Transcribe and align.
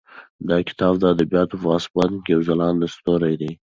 دا 0.49 0.57
کتاب 0.67 0.93
د 0.99 1.03
ادبیاتو 1.13 1.55
په 1.61 1.67
اسمان 1.77 2.11
کې 2.23 2.29
یو 2.35 2.41
ځلانده 2.49 2.87
ستوری 2.95 3.33
دی. 3.41 3.51